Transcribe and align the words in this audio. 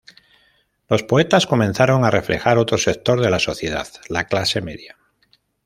Los 0.89 1.03
poetas 1.03 1.45
comenzaron 1.45 2.03
a 2.03 2.09
reflejar 2.09 2.57
otro 2.57 2.79
sector 2.79 3.21
de 3.21 3.29
la 3.29 3.37
sociedad: 3.37 3.87
la 4.09 4.25
clase 4.25 4.59
media. 4.59 4.97